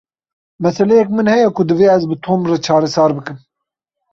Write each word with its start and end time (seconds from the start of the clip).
Meseleyek 0.61 1.07
min 1.17 1.29
heye 1.33 1.47
ku 1.55 1.61
divê 1.69 1.87
ez 1.97 2.03
bi 2.09 2.15
Tom 2.25 2.41
re 2.49 2.57
çareser 2.65 3.11
bikim. 3.17 3.37